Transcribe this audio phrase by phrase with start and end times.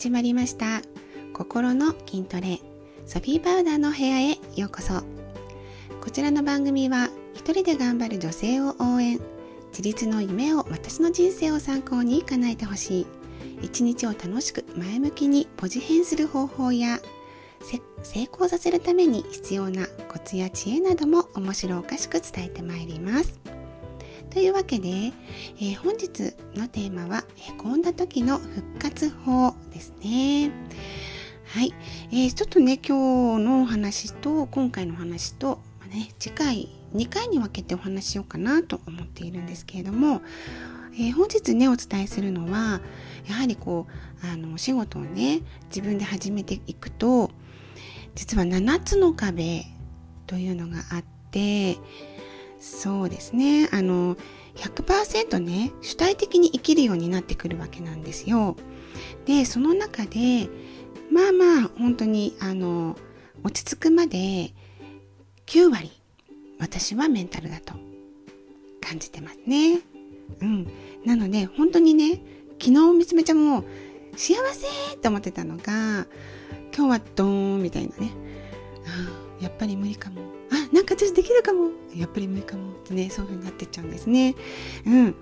[0.00, 0.80] 始まりました。
[1.34, 2.58] 心の筋トレ
[3.04, 5.02] ソフィーパウダーの部屋へようこそ。
[6.00, 9.20] こちらの番組は一人で頑張る女性を応援
[9.72, 13.06] 自立の夢を私の人生を参考に叶えてほしい。
[13.60, 16.98] 一日を楽しく前向きにポジ変する方法や
[18.02, 23.38] 成功させるために必要なコツや知恵なども面白おかしく伝えてまいります。
[24.30, 30.52] というわけで、えー、本日のテーマはへこんだ時の復活法ですね。
[31.46, 31.74] はい、
[32.12, 40.22] えー、ちょっとね今日のお話と今回のお話とま、ね、次回2回に分けてお話しようかなと思っているんですけれども、
[40.94, 42.80] えー、本日ねお伝えするのは
[43.28, 43.88] やはりこ
[44.22, 47.32] うあのお仕事をね自分で始めていくと
[48.14, 49.64] 実は7つの壁
[50.28, 51.78] というのがあって
[52.60, 54.16] そうですねあの
[54.56, 58.56] 100%ね主体的に生きるようになってくるわけなんですよ。
[59.24, 60.48] でその中で
[61.10, 62.96] まあまあ本当にあの
[63.42, 64.52] 落ち着くまで
[65.46, 65.90] 9割
[66.58, 67.74] 私はメンタルだと
[68.80, 69.80] 感じてますね。
[70.40, 70.68] うん。
[71.04, 72.20] なので本当にね
[72.60, 73.64] 昨日めちゃめちゃもう
[74.16, 76.06] 幸せと思ってたのが
[76.76, 78.12] 今日はドーンみたいなね
[78.86, 80.20] あやっぱり無理かも
[80.50, 81.70] あなんか私できるかも。
[81.94, 84.34] やっぱり無理かもってねそういう風になってっちゃうんですね。
[84.86, 85.14] うん。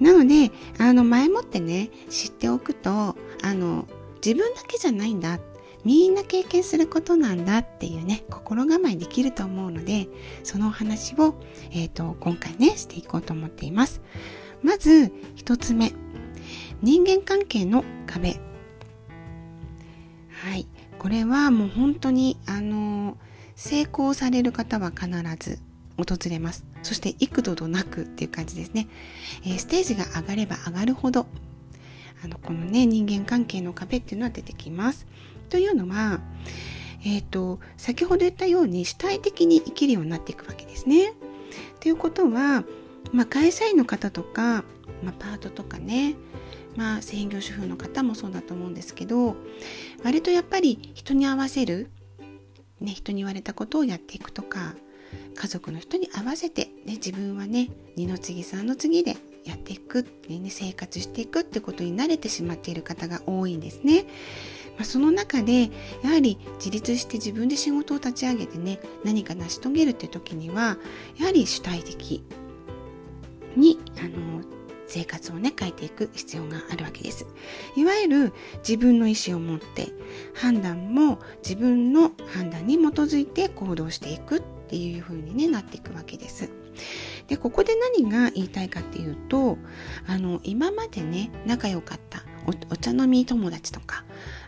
[0.00, 3.86] なのであの前もってね知っておくとあの
[4.24, 5.38] 自分だけじゃないんだ。
[5.84, 10.06] みんな経験することなんだっていうね心構えできると思うので
[10.44, 11.34] そのお話を、
[11.72, 14.00] えーと、今回ねしていこうと思っています。
[14.62, 15.92] まず一つ目。
[16.82, 18.40] 人間関係の壁。
[20.28, 20.66] はい。
[20.98, 23.16] これはもう本当にあの
[23.56, 25.08] 成功される方は必
[25.38, 25.58] ず
[25.96, 26.64] 訪れます。
[26.82, 28.88] そして幾度となくっていう感じですね、
[29.44, 31.26] えー、ステージが上がれば上がるほど
[32.24, 35.06] あのこのね人間関係の壁っていうのは出てきます。
[35.48, 36.20] というのは
[37.04, 41.14] えっ、ー、と先ほど言ったように主体的に生きるようになっていくわけですね。
[41.80, 42.64] ということは、
[43.12, 44.64] まあ、会社員の方とか、
[45.02, 46.14] まあ、パートとかね
[46.76, 49.36] まあ専業主婦の方もそうだと思うんですけど
[50.04, 51.90] 割とやっぱり人に合わせる、
[52.82, 54.74] ね、人に言われたことをやっていくとか
[55.34, 64.04] 家族の人に合わせて、ね、自分はね二の次三の次でやっていく、ね、生活していくってことに慣れてしまっている方が多いんですね。
[64.76, 65.70] まあ、その中で
[66.02, 70.78] やはり自立して自分で仕事を立ち上げてね何か成し遂げるって時には
[71.18, 72.24] やはり主体的
[73.54, 74.42] にあの
[74.92, 77.26] 生活をね変えていく必要があるわけです。
[77.76, 79.88] いわゆる自分の意思を持って
[80.34, 86.50] 判断も自分の判断に基づいて行動していくっていう風に、ね、なっていくわけです。
[87.28, 89.58] でここで何が言いたいかっていうと
[90.06, 92.24] あの今までね仲良かった
[92.70, 93.91] お茶飲み友達とか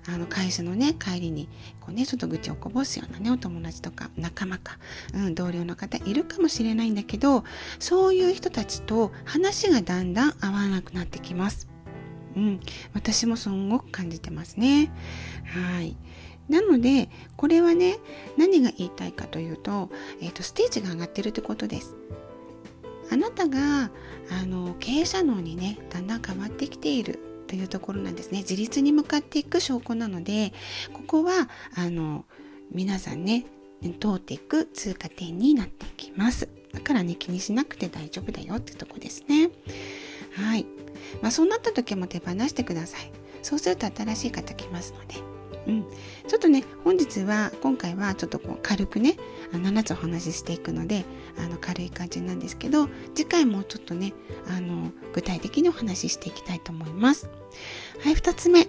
[0.06, 1.48] あの会社のね帰りに
[1.80, 4.78] こうねちょっと愚痴をこぼすようなねお友達とか仲間か、
[5.14, 7.44] うん、同僚の方いるかもしれないんだけど
[7.78, 11.68] そういう人たちと話がだんだん合わなくなってきます。
[12.36, 12.60] うん、
[12.94, 14.90] 私もすごく感じてますね。
[15.44, 15.96] はい。
[16.48, 17.98] なので、これはね、
[18.36, 19.90] 何が言いたいかというと、
[20.20, 21.94] え、ー、と、ステージが上がってるってことです。
[23.10, 23.90] あなたが、
[24.30, 27.20] あの、経営者能にね、だんだん変わってきている
[27.56, 28.38] というところなんですね。
[28.38, 30.52] 自立に向かっていく証拠なので
[30.92, 32.24] ここはあの
[32.72, 33.46] 皆さんね
[34.00, 36.48] 通っていく通過点になっていきます。
[36.72, 39.50] だからね気にしなくて大丈夫だよってとこですね。
[40.34, 40.66] はい。
[41.22, 43.10] まあそうなった時も手放してください。
[43.42, 45.33] そうすると新しい方来ますので。
[45.66, 45.84] うん、
[46.26, 49.16] ちょっとね本日は今回はちょっとこう軽くね
[49.52, 51.04] 7つお話ししていくので
[51.38, 54.12] あの軽い感じなんですけど次回もちょっとね
[54.48, 57.28] あの具体的にお話ししていきたいと思います。
[58.02, 58.68] はい2つ目。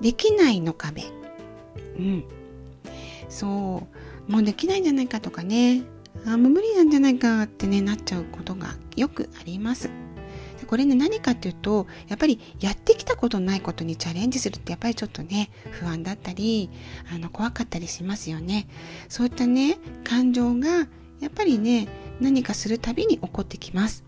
[0.00, 1.04] できないの壁。
[1.98, 2.24] うん。
[3.28, 3.88] そ
[4.28, 4.32] う。
[4.32, 5.82] もうできないんじゃないかとかね。
[6.26, 9.90] あもう無理なんじゃないかってねなっちゃうことがよくあります。
[10.66, 16.70] これね何かっていうとやっぱりやってきたことないことにチャレンジするってやっぱりちょっとね不安だったり
[17.14, 18.68] あの怖かったりしますよね
[19.08, 20.68] そういったね感情が
[21.20, 21.88] やっぱりね
[22.20, 24.04] 何かするたびに起こってきます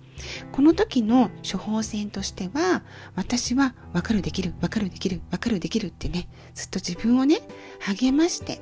[0.52, 2.82] この時の処方箋としては
[3.16, 7.40] 私は分かるできる分かるできる分かるできるってねずっと自分をね
[7.81, 8.61] 励まして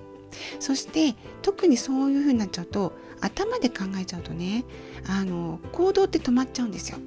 [0.61, 4.65] そして特にそういう風になっちゃうと頭で考えちゃうとね
[5.09, 6.99] あの行動って止まっちゃうんですよ。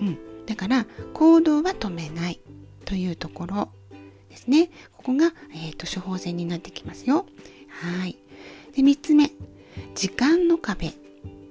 [0.00, 2.40] うん、だから行動は止めない
[2.84, 3.68] というところ
[4.28, 4.70] ですね。
[4.92, 7.26] ここが、えーと、処方箋になってきますよ。
[7.68, 8.16] はい。
[8.74, 9.30] で、3つ目。
[9.94, 10.92] 時間の壁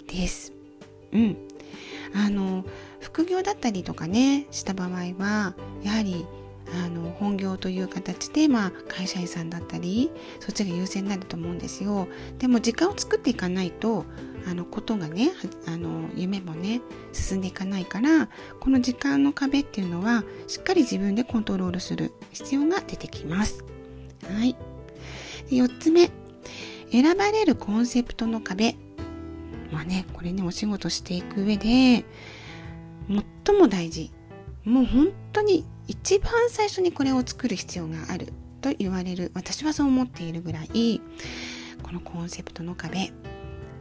[0.07, 0.53] です。
[1.11, 1.37] うん。
[2.13, 2.65] あの、
[2.99, 6.25] 副業だったりとかね、した場合は、やはり、
[6.73, 12.07] あの本業という形で、まあ、会社員さんだったりそっちが優先になると思うんですよ。
[12.37, 14.05] でも時間を作っていかないと
[14.47, 15.31] あのことがね
[15.65, 16.81] あの夢もね
[17.11, 18.29] 進んでいかないから
[18.59, 23.63] この時間の壁っていうのはしっかり自分でコントロールする必要が出てきます。
[24.23, 24.55] はい。
[25.49, 26.11] 4つ目。
[26.91, 28.75] 選ばれるコンセプトの壁。
[29.71, 32.05] まあねこれねお仕事していく上で
[33.45, 34.11] 最も大事。
[34.63, 41.01] もう本当に一番最初にこれを作る必要があると言われる私はそう思っているぐらい
[41.81, 43.11] このコンセプトの壁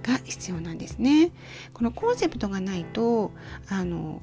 [0.02, 1.32] が必要なんですね。
[1.74, 3.32] このコンセプトがないと
[3.68, 4.22] あの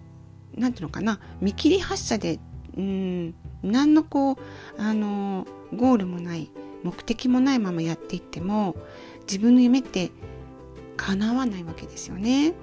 [0.55, 2.39] 何ていうのかな見切り発車で
[2.77, 4.37] うん何のこう
[4.77, 6.49] あのゴールもない
[6.83, 8.75] 目的もないままやっていっても
[9.21, 10.11] 自分の夢って
[10.97, 12.53] 叶わないわけですよね。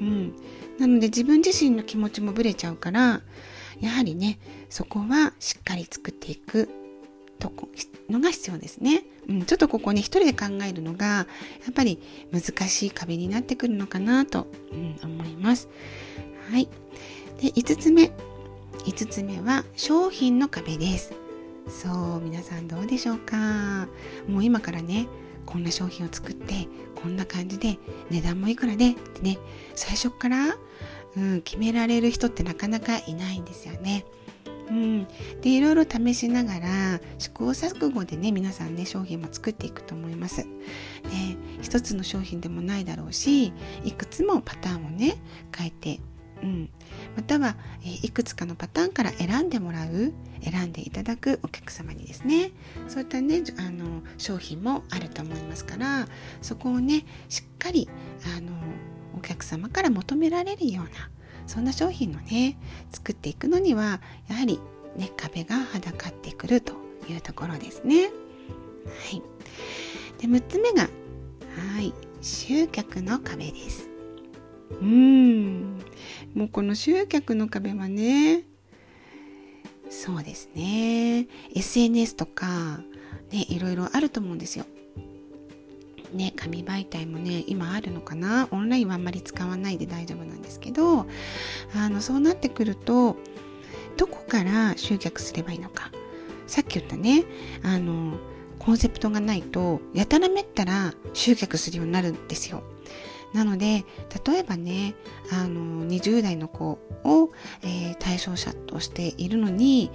[0.00, 0.34] うん、
[0.78, 3.22] なので自分自身の気持ちもぶれちゃうから
[3.80, 4.38] やはりね
[4.68, 6.68] そこはしっかり作っていく
[7.38, 7.68] とこ
[8.08, 11.26] のが必要ですね、うん、ちょっとここね一人で考えるのがや
[11.70, 12.00] っぱり
[12.32, 15.68] 難しい壁になってくるのかなと、うん、思います。
[16.50, 16.68] はい。
[17.40, 18.10] で5つ目。
[18.84, 21.12] 5つ目は商品の壁です。
[21.68, 23.86] そう皆さんどうでしょうか。
[24.26, 25.06] もう今からね
[25.48, 27.78] こんな商品を作ってこんな感じで
[28.10, 29.38] 値段もいくらでってね
[29.74, 30.58] 最初から
[31.16, 34.04] うん、決められる人ってなかなかいないんですよね。
[34.68, 35.08] うん、
[35.40, 40.42] でいろいろ試しながら試行錯誤でね皆さんね商品も作っていくと思います。
[40.42, 40.48] で
[41.62, 43.52] 一つの商品でもないだろうし
[43.84, 45.16] いくつもパターンをね
[45.56, 46.00] 変えて、
[46.42, 46.70] うん、
[47.16, 50.12] または、えいくつかのパターンから選んでもらう
[50.42, 52.52] 選んでいただくお客様にですね
[52.86, 56.06] そういったねあの商品もあると思いますから
[56.42, 57.88] そこをねしっかり
[58.36, 58.52] あの
[59.16, 60.90] お客様から求められるような
[61.46, 62.58] そんな商品をね
[62.90, 64.60] 作っていくのにはやはり
[64.96, 66.74] ね壁がはだかってくると
[67.08, 68.04] いうところですね。
[68.04, 68.10] は
[69.16, 69.22] い、
[70.18, 73.88] で6つ目がはい集客の壁です。
[74.70, 75.78] うん
[76.34, 78.44] もうこの集客の壁はね
[79.90, 82.80] そうですね SNS とか
[83.32, 84.64] ねいろいろあると思うんですよ。
[86.12, 88.48] ね、紙媒体もね今あるのかな？
[88.50, 91.06] オンラインはあんまり使わないで大丈夫なんですけど
[91.74, 93.16] あのそうなってくると
[93.98, 95.90] どこから集客すればいいのか？
[96.46, 97.24] さっき言ったね
[97.62, 98.18] あの
[98.58, 102.62] コンセプトがないとやたらめったら集客するようになるんですよ。
[103.32, 103.84] なので
[104.26, 104.94] 例えばね
[105.30, 107.30] あの20代の子を、
[107.62, 109.90] えー、対象者としているのに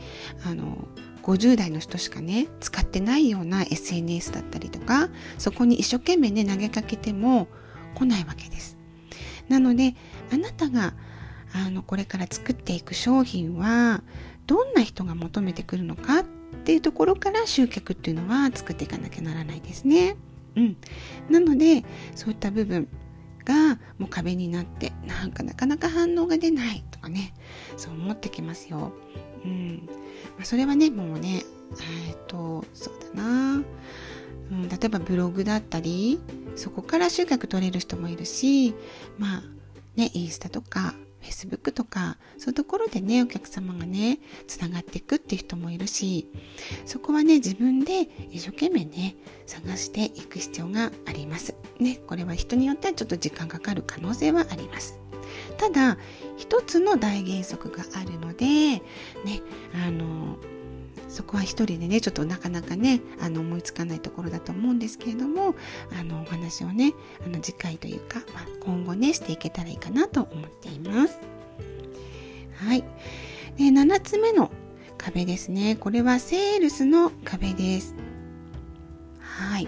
[0.46, 0.88] あの
[1.24, 7.48] 50代の人しかね使ってないような SNS だったりとかそこに一生懸命ね投げかけても
[7.96, 8.78] 来ないわけです
[9.50, 9.96] なので
[10.32, 10.94] あなたが
[11.54, 14.04] あのこれから作っていく商品は
[14.48, 16.24] どんな人が求めてくるのかっ
[16.66, 20.18] ていうところから集客っていうのは作っていかなきゃならないですね。
[20.56, 20.78] うん、
[21.30, 21.84] なので
[22.16, 22.88] そういった部分
[23.44, 27.34] がもう壁になってなんかなかなか反応が出ないとかね
[27.78, 28.94] そう思ってきますよ。
[29.46, 29.90] うん。
[30.38, 31.44] まあ、それはねもうね
[32.08, 33.64] えっ、とそうだな、
[34.52, 36.20] うん、例えばブログだったり
[36.56, 38.74] そこから集客取れる人もいるし
[39.18, 39.44] まあ
[39.96, 46.30] ねインスタとか Facebook とかそういうところでねお客様がねつながっていくっていう人もいるし
[46.86, 49.16] そこはね自分で一生懸命ね
[49.46, 51.56] 探していく必要があります。
[51.80, 55.00] ねこれは人によってはちょっと時間かかる可能性はあります
[55.58, 55.98] ただ
[56.38, 58.82] 一つの大原則があるのでね
[59.86, 60.38] あの
[61.08, 65.54] そこは一人でねちょっとなかなかねあの思いつかないところだと思うんですけれども
[66.00, 71.20] あのお話をねあの次回というか、まあ、今後ねしていけたらいいかなと思っています。
[72.56, 72.84] はい。
[73.58, 74.52] で7つ目の
[74.98, 75.76] 壁ですね。
[75.76, 77.94] これはセールスの壁です。
[79.20, 79.68] はい。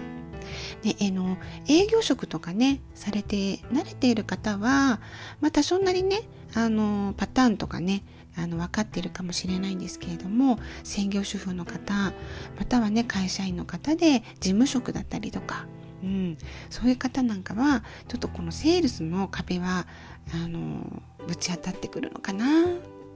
[0.82, 1.36] で、えの、
[1.68, 5.00] 営業職とかね、されて慣れている方は、
[5.40, 6.22] まあ多少なりね、
[6.54, 8.02] あの、パターンとかね、
[8.38, 12.12] あの分かっているかもしれないんですけれども専業主婦の方
[12.58, 15.66] またはね会社員の方で事務職だったりとか、
[16.02, 19.86] うん、そういう方なんかはちょっとこのセールスの壁は
[20.34, 22.66] あのぶち当たってくるのかな。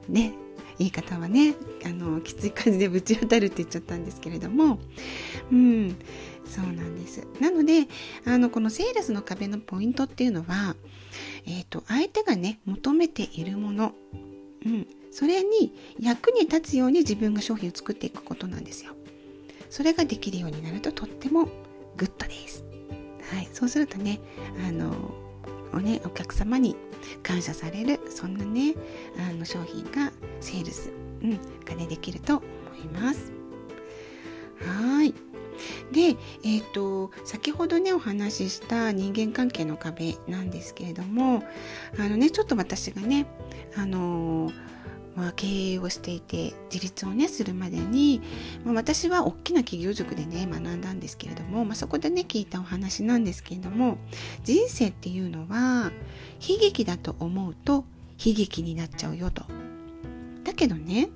[0.09, 0.35] ね
[0.79, 1.55] 言い方はね
[1.85, 4.79] あのきつい感じでぶち当たるって言っちゃったんですけれども
[5.53, 5.97] うん
[6.47, 7.87] そうなんですなので
[8.25, 10.75] あのこのセールスの壁のポイントっていうのは、
[11.47, 13.93] えーと相手がね求めているもの、
[14.65, 18.95] うん、それに役に立つように自分が商品を作っていくことなんですよ。
[19.69, 21.49] それができるようになるととっても
[21.97, 22.65] グッドです。
[23.33, 24.21] はい、そうするとね、
[24.67, 25.15] あの、
[25.73, 26.77] おね、お客様に
[27.23, 28.75] 感謝される、そんなね、
[29.19, 30.91] あの商品がセールス
[31.23, 32.45] うん、がねできると思
[32.83, 33.33] います。
[34.61, 35.15] はい
[35.93, 41.43] で、えーと、先ほどねお話しした人間関係の壁なんですけれども
[41.99, 43.27] あのねちょっと私がね
[43.77, 44.53] あの
[45.21, 48.23] まあ、経営をしていて自立をねするまでに、
[48.65, 53.99] まあ、私は大きな企業塾でね学んだんですけれども、まあ、そこでね聞いたお話なんですけれども
[54.45, 55.93] 人生っていうのは
[56.41, 57.85] 悲劇だと思うと
[58.25, 59.45] 悲劇になっちゃうよと。
[60.43, 61.11] だけどね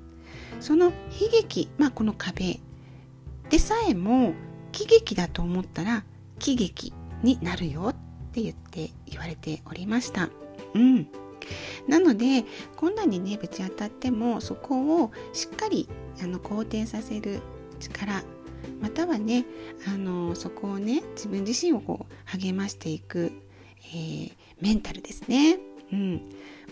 [0.60, 0.92] その悲
[1.32, 2.60] 劇、まあ、この壁
[3.48, 4.34] でさえも
[4.70, 6.04] 喜劇だと思ったら
[6.38, 6.92] 喜劇
[7.22, 7.94] になるよっ
[8.32, 10.28] て言って言われておりました。
[10.74, 11.08] うん。
[11.88, 12.44] なので
[12.76, 15.88] 困難にねぶち当たってもそこをしっかり
[16.22, 17.40] あの好転させる
[17.80, 18.22] 力
[18.80, 19.44] またはね
[19.86, 23.32] あのそこをね自分自身をこう励ましていく、
[23.94, 25.58] えー、メンタルですね。
[25.92, 26.12] うん、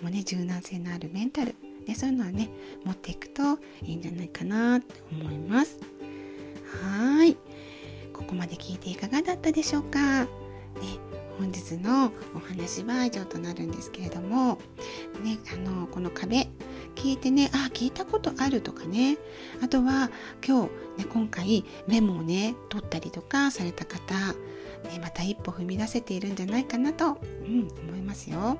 [0.00, 1.54] もうね柔軟性のあるメンタル、
[1.86, 2.48] ね、そういうのはね
[2.84, 5.78] 持っていくといいんじゃないかなって思います。
[6.82, 7.36] はい
[8.12, 10.28] ここまで聞いていかがだったでしょうか、ね、
[11.38, 14.58] 本日のお話は以上となるんですけれども、
[15.22, 16.48] ね、あのこの壁
[16.94, 19.16] 聞いてねあ聞いたことあるとかね
[19.62, 20.10] あとは
[20.46, 24.34] 今日、ね、今回メモをね取ったりとかされた方、ね、
[25.00, 27.08] また一歩踏み出せているんじゃないかなと、う
[27.48, 28.58] ん、思いますよ。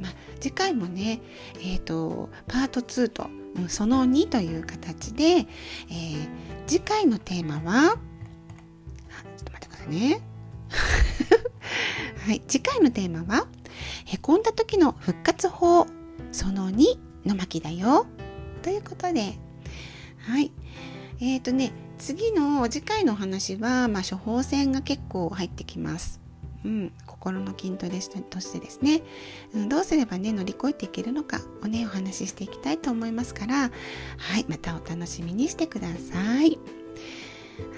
[0.00, 1.20] まあ、次回もね、
[1.56, 6.28] えーと、パート2と、うん、その2という形で、えー、
[6.68, 10.20] 次回のテーマはちょっと待ってくださいね。
[12.28, 13.46] はい、次回のテーマは
[14.04, 15.86] へこんだ時の復活法
[16.30, 18.04] その2の巻だよ
[18.60, 19.38] ということで。
[20.18, 20.52] はい。
[21.22, 26.20] えーとね次の次回のお話は、まあ、処方箋が結構入ってきます。
[26.66, 29.00] うん、心の筋トレとしてですね、
[29.54, 33.70] うん、どうすればね乗り越えていけるのかをねお話ししていきたいと思いますから。
[34.18, 36.58] はいまたお楽しみにしてください。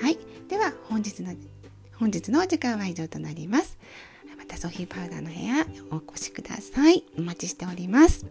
[0.02, 1.37] はいでは本日の
[1.95, 3.78] 本日のお時間は以上となります。
[4.50, 7.04] またソフィーパウダーの部屋お越しください。
[7.16, 8.26] お待ちしております。